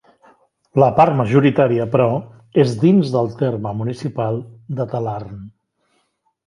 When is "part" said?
0.99-1.17